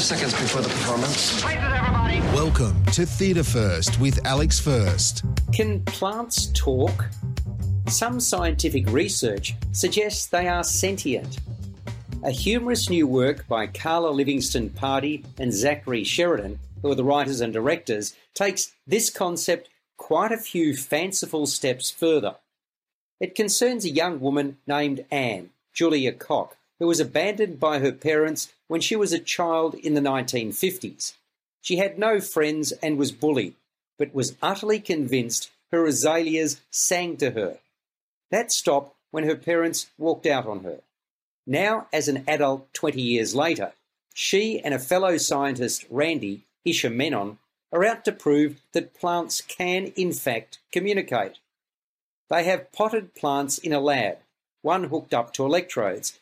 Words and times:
Five 0.00 0.18
seconds 0.18 0.32
before 0.32 0.62
the 0.62 0.68
performance. 0.70 1.44
Welcome 2.34 2.82
to 2.86 3.04
Theatre 3.04 3.44
First 3.44 4.00
with 4.00 4.24
Alex 4.24 4.58
First. 4.58 5.26
Can 5.52 5.84
plants 5.84 6.46
talk? 6.54 7.04
Some 7.86 8.18
scientific 8.18 8.88
research 8.88 9.54
suggests 9.72 10.24
they 10.24 10.48
are 10.48 10.64
sentient. 10.64 11.40
A 12.22 12.30
humorous 12.30 12.88
new 12.88 13.06
work 13.06 13.46
by 13.46 13.66
Carla 13.66 14.08
Livingston 14.08 14.70
Pardey 14.70 15.22
and 15.38 15.52
Zachary 15.52 16.02
Sheridan, 16.02 16.58
who 16.80 16.90
are 16.90 16.94
the 16.94 17.04
writers 17.04 17.42
and 17.42 17.52
directors, 17.52 18.14
takes 18.32 18.72
this 18.86 19.10
concept 19.10 19.68
quite 19.98 20.32
a 20.32 20.38
few 20.38 20.74
fanciful 20.74 21.46
steps 21.46 21.90
further. 21.90 22.36
It 23.20 23.34
concerns 23.34 23.84
a 23.84 23.90
young 23.90 24.18
woman 24.18 24.56
named 24.66 25.04
Anne, 25.10 25.50
Julia 25.74 26.12
Koch, 26.12 26.56
who 26.80 26.88
was 26.88 26.98
abandoned 26.98 27.60
by 27.60 27.78
her 27.78 27.92
parents 27.92 28.52
when 28.66 28.80
she 28.80 28.96
was 28.96 29.12
a 29.12 29.18
child 29.18 29.74
in 29.74 29.94
the 29.94 30.00
1950s. 30.00 31.12
She 31.60 31.76
had 31.76 31.98
no 31.98 32.20
friends 32.20 32.72
and 32.82 32.96
was 32.96 33.12
bullied, 33.12 33.54
but 33.98 34.14
was 34.14 34.34
utterly 34.42 34.80
convinced 34.80 35.50
her 35.70 35.86
azaleas 35.86 36.60
sang 36.70 37.18
to 37.18 37.32
her. 37.32 37.58
That 38.30 38.50
stopped 38.50 38.96
when 39.10 39.24
her 39.24 39.36
parents 39.36 39.90
walked 39.98 40.26
out 40.26 40.46
on 40.46 40.64
her. 40.64 40.80
Now, 41.46 41.86
as 41.92 42.08
an 42.08 42.24
adult 42.26 42.72
20 42.74 43.00
years 43.00 43.34
later, 43.34 43.72
she 44.14 44.60
and 44.60 44.72
a 44.72 44.78
fellow 44.78 45.16
scientist, 45.18 45.84
Randy 45.90 46.42
Isha 46.64 46.90
Menon, 46.90 47.38
are 47.72 47.84
out 47.84 48.04
to 48.04 48.12
prove 48.12 48.60
that 48.72 48.94
plants 48.94 49.40
can, 49.40 49.92
in 49.96 50.12
fact, 50.12 50.58
communicate. 50.72 51.38
They 52.28 52.44
have 52.44 52.72
potted 52.72 53.14
plants 53.14 53.58
in 53.58 53.72
a 53.72 53.80
lab, 53.80 54.18
one 54.62 54.84
hooked 54.84 55.12
up 55.14 55.32
to 55.34 55.44
electrodes, 55.44 56.18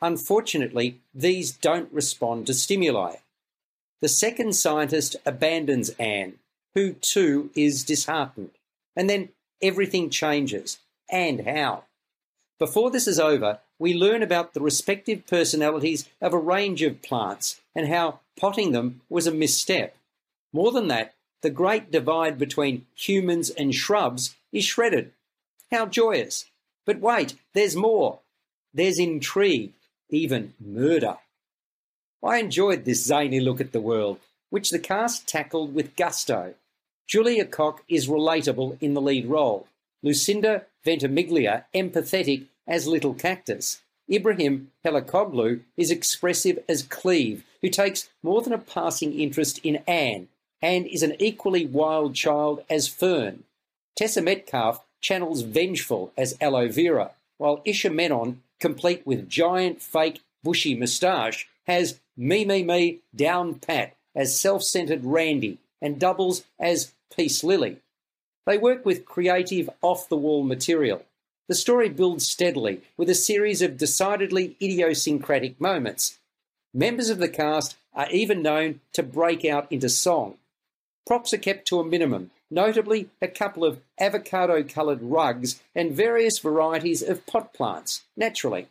unfortunately, 0.00 1.00
these 1.14 1.52
don't 1.52 1.92
respond 1.92 2.46
to 2.46 2.54
stimuli. 2.54 3.16
The 4.00 4.08
second 4.08 4.54
scientist 4.54 5.16
abandons 5.24 5.90
Anne, 5.98 6.34
who 6.74 6.92
too 6.92 7.50
is 7.54 7.84
disheartened. 7.84 8.50
And 8.94 9.08
then 9.08 9.30
everything 9.62 10.10
changes. 10.10 10.78
And 11.10 11.46
how? 11.46 11.84
Before 12.58 12.90
this 12.90 13.06
is 13.06 13.18
over, 13.18 13.60
we 13.78 13.94
learn 13.94 14.22
about 14.22 14.54
the 14.54 14.60
respective 14.60 15.26
personalities 15.26 16.08
of 16.20 16.32
a 16.32 16.38
range 16.38 16.82
of 16.82 17.02
plants 17.02 17.60
and 17.74 17.88
how 17.88 18.20
potting 18.38 18.72
them 18.72 19.02
was 19.08 19.26
a 19.26 19.32
misstep. 19.32 19.96
More 20.52 20.72
than 20.72 20.88
that, 20.88 21.14
the 21.42 21.50
great 21.50 21.90
divide 21.90 22.38
between 22.38 22.86
humans 22.94 23.50
and 23.50 23.74
shrubs 23.74 24.34
is 24.52 24.64
shredded. 24.64 25.12
How 25.70 25.86
joyous! 25.86 26.46
But 26.86 27.00
wait, 27.00 27.34
there's 27.52 27.76
more. 27.76 28.20
There's 28.72 28.98
intrigue, 28.98 29.72
even 30.10 30.54
murder. 30.60 31.16
I 32.22 32.38
enjoyed 32.38 32.84
this 32.84 33.04
zany 33.04 33.40
look 33.40 33.60
at 33.60 33.72
the 33.72 33.80
world, 33.80 34.18
which 34.50 34.70
the 34.70 34.78
cast 34.78 35.28
tackled 35.28 35.74
with 35.74 35.96
gusto. 35.96 36.54
Julia 37.06 37.44
Koch 37.44 37.82
is 37.88 38.08
relatable 38.08 38.78
in 38.80 38.94
the 38.94 39.00
lead 39.00 39.26
role, 39.26 39.68
Lucinda 40.02 40.66
Ventimiglia 40.84 41.64
empathetic 41.74 42.46
as 42.66 42.86
Little 42.86 43.14
Cactus. 43.14 43.82
Ibrahim 44.10 44.70
Helakoglu 44.84 45.60
is 45.76 45.90
expressive 45.90 46.58
as 46.68 46.82
Cleve, 46.82 47.44
who 47.60 47.68
takes 47.68 48.08
more 48.22 48.42
than 48.42 48.52
a 48.52 48.58
passing 48.58 49.18
interest 49.18 49.60
in 49.64 49.82
Anne, 49.86 50.28
and 50.62 50.86
is 50.86 51.02
an 51.02 51.16
equally 51.18 51.66
wild 51.66 52.14
child 52.14 52.64
as 52.70 52.88
Fern. 52.88 53.44
Tessa 53.96 54.22
Metcalf 54.22 54.84
channels 55.00 55.42
Vengeful 55.42 56.12
as 56.16 56.36
Aloe 56.40 56.68
Vera, 56.68 57.12
while 57.38 57.62
Isha 57.64 57.90
Menon 57.90 58.42
complete 58.60 59.06
with 59.06 59.28
giant 59.28 59.82
fake 59.82 60.20
bushy 60.42 60.74
moustache, 60.74 61.48
has 61.66 62.00
me, 62.16 62.44
me, 62.44 62.62
me 62.62 63.00
down 63.14 63.56
pat 63.56 63.96
as 64.14 64.40
self 64.40 64.62
centered 64.62 65.04
Randy 65.04 65.58
and 65.82 65.98
doubles 65.98 66.44
as 66.58 66.92
Peace 67.14 67.44
Lily. 67.44 67.78
They 68.46 68.58
work 68.58 68.86
with 68.86 69.04
creative, 69.04 69.68
off 69.82 70.08
the 70.08 70.16
wall 70.16 70.44
material. 70.44 71.02
The 71.48 71.54
story 71.54 71.88
builds 71.88 72.26
steadily 72.26 72.80
with 72.96 73.10
a 73.10 73.14
series 73.14 73.62
of 73.62 73.76
decidedly 73.76 74.56
idiosyncratic 74.60 75.60
moments. 75.60 76.18
Members 76.72 77.10
of 77.10 77.18
the 77.18 77.28
cast 77.28 77.76
are 77.94 78.10
even 78.10 78.42
known 78.42 78.80
to 78.92 79.02
break 79.02 79.44
out 79.44 79.70
into 79.70 79.88
song. 79.88 80.36
Props 81.06 81.32
are 81.32 81.38
kept 81.38 81.66
to 81.68 81.80
a 81.80 81.84
minimum, 81.84 82.30
notably 82.50 83.08
a 83.20 83.28
couple 83.28 83.64
of 83.64 83.80
avocado 83.98 84.62
coloured 84.62 85.02
rugs 85.02 85.62
and 85.74 85.92
various 85.92 86.38
varieties 86.38 87.02
of 87.02 87.26
pot 87.26 87.52
plants, 87.52 88.04
naturally. 88.16 88.68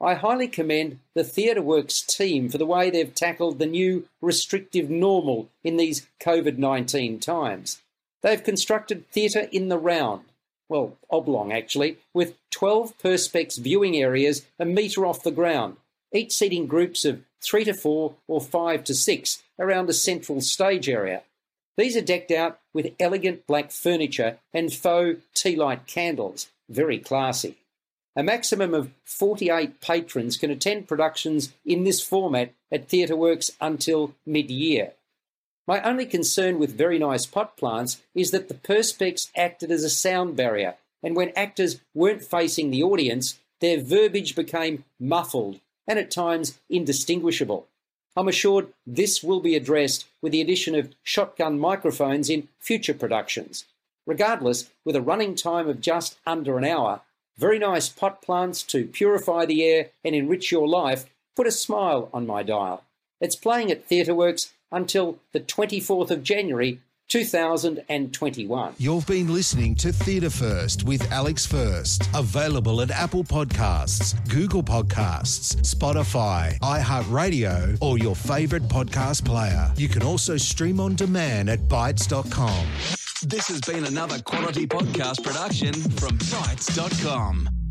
I 0.00 0.14
highly 0.14 0.48
commend 0.48 0.98
the 1.14 1.22
TheatreWorks 1.22 2.06
team 2.06 2.48
for 2.48 2.58
the 2.58 2.66
way 2.66 2.90
they've 2.90 3.14
tackled 3.14 3.58
the 3.58 3.66
new 3.66 4.06
restrictive 4.20 4.90
normal 4.90 5.48
in 5.62 5.76
these 5.76 6.06
COVID 6.20 6.58
19 6.58 7.20
times. 7.20 7.80
They've 8.22 8.42
constructed 8.42 9.08
theatre 9.10 9.48
in 9.52 9.68
the 9.68 9.78
round, 9.78 10.24
well, 10.68 10.96
oblong 11.10 11.52
actually, 11.52 11.98
with 12.12 12.34
12 12.50 12.98
Perspex 12.98 13.58
viewing 13.58 13.96
areas 13.96 14.44
a 14.58 14.64
metre 14.64 15.06
off 15.06 15.22
the 15.22 15.30
ground, 15.30 15.76
each 16.12 16.32
seating 16.32 16.66
groups 16.66 17.04
of 17.04 17.22
three 17.42 17.64
to 17.64 17.74
four 17.74 18.14
or 18.26 18.40
five 18.40 18.84
to 18.84 18.94
six 18.94 19.42
around 19.58 19.88
a 19.88 19.92
central 19.92 20.40
stage 20.40 20.88
area. 20.88 21.22
These 21.76 21.96
are 21.96 22.02
decked 22.02 22.30
out 22.30 22.58
with 22.74 22.94
elegant 23.00 23.46
black 23.46 23.70
furniture 23.70 24.38
and 24.52 24.74
faux 24.74 25.22
tea 25.32 25.56
light 25.56 25.86
candles, 25.86 26.48
very 26.68 26.98
classy. 26.98 27.56
A 28.16 28.22
maximum 28.22 28.74
of 28.74 28.90
48 29.04 29.80
patrons 29.80 30.36
can 30.36 30.50
attend 30.50 30.86
productions 30.86 31.52
in 31.64 31.84
this 31.84 32.02
format 32.02 32.52
at 32.70 32.88
TheatreWorks 32.88 33.52
until 33.60 34.14
mid 34.26 34.50
year. 34.50 34.92
My 35.66 35.80
only 35.82 36.04
concern 36.04 36.58
with 36.58 36.76
very 36.76 36.98
nice 36.98 37.24
pot 37.24 37.56
plants 37.56 38.02
is 38.14 38.30
that 38.32 38.48
the 38.48 38.54
Perspex 38.54 39.30
acted 39.34 39.70
as 39.70 39.82
a 39.82 39.90
sound 39.90 40.36
barrier, 40.36 40.74
and 41.02 41.16
when 41.16 41.30
actors 41.30 41.80
weren't 41.94 42.22
facing 42.22 42.70
the 42.70 42.82
audience, 42.82 43.38
their 43.60 43.80
verbiage 43.80 44.36
became 44.36 44.84
muffled 45.00 45.60
and 45.88 45.98
at 45.98 46.10
times 46.10 46.58
indistinguishable. 46.68 47.66
I'm 48.16 48.28
assured 48.28 48.68
this 48.86 49.22
will 49.22 49.40
be 49.40 49.56
addressed 49.56 50.06
with 50.22 50.32
the 50.32 50.40
addition 50.40 50.74
of 50.74 50.94
shotgun 51.02 51.58
microphones 51.58 52.30
in 52.30 52.48
future 52.58 52.94
productions. 52.94 53.64
Regardless, 54.06 54.70
with 54.84 54.94
a 54.94 55.02
running 55.02 55.34
time 55.34 55.68
of 55.68 55.80
just 55.80 56.16
under 56.26 56.58
an 56.58 56.64
hour, 56.64 57.00
very 57.36 57.58
nice 57.58 57.88
pot 57.88 58.22
plants 58.22 58.62
to 58.64 58.86
purify 58.86 59.44
the 59.44 59.64
air 59.64 59.90
and 60.04 60.14
enrich 60.14 60.52
your 60.52 60.68
life 60.68 61.06
put 61.34 61.46
a 61.46 61.52
smile 61.52 62.08
on 62.12 62.26
my 62.26 62.42
dial. 62.42 62.84
It's 63.20 63.36
playing 63.36 63.70
at 63.70 63.88
TheatreWorks 63.88 64.52
until 64.70 65.18
the 65.32 65.40
24th 65.40 66.10
of 66.10 66.22
January 66.22 66.80
2021. 67.08 68.74
You've 68.78 69.06
been 69.06 69.32
listening 69.32 69.74
to 69.76 69.92
Theatre 69.92 70.30
First 70.30 70.84
with 70.84 71.10
Alex 71.12 71.46
First. 71.46 72.08
Available 72.14 72.80
at 72.80 72.90
Apple 72.90 73.24
Podcasts, 73.24 74.14
Google 74.28 74.62
Podcasts, 74.62 75.56
Spotify, 75.62 76.58
iHeartRadio, 76.60 77.78
or 77.80 77.98
your 77.98 78.16
favourite 78.16 78.64
podcast 78.68 79.24
player. 79.24 79.72
You 79.76 79.88
can 79.88 80.02
also 80.02 80.36
stream 80.36 80.80
on 80.80 80.94
demand 80.94 81.50
at 81.50 81.60
Bytes.com. 81.60 82.66
This 83.22 83.48
has 83.48 83.60
been 83.60 83.84
another 83.84 84.18
quality 84.20 84.66
podcast 84.66 85.22
production 85.22 85.72
from 85.72 86.18
Bytes.com. 86.18 87.63